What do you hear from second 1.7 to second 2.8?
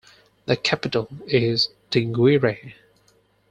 Dinguiraye.